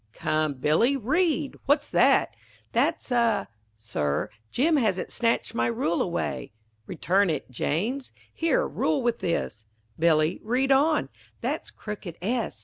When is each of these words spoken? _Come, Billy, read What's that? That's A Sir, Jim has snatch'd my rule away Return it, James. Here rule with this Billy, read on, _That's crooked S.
_Come, 0.13 0.55
Billy, 0.55 0.97
read 0.97 1.57
What's 1.67 1.87
that? 1.91 2.35
That's 2.71 3.11
A 3.11 3.47
Sir, 3.75 4.31
Jim 4.49 4.77
has 4.77 4.99
snatch'd 5.13 5.53
my 5.53 5.67
rule 5.67 6.01
away 6.01 6.53
Return 6.87 7.29
it, 7.29 7.51
James. 7.51 8.11
Here 8.33 8.67
rule 8.67 9.03
with 9.03 9.19
this 9.19 9.67
Billy, 9.99 10.39
read 10.41 10.71
on, 10.71 11.09
_That's 11.43 11.69
crooked 11.71 12.17
S. 12.19 12.59